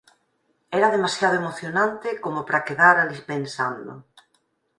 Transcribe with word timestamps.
era 0.77 0.87
demasiado 0.95 1.35
emocionante 1.41 2.09
como 2.23 2.39
para 2.47 2.65
quedar 2.67 2.95
alí 2.97 3.19
pensando. 3.31 3.93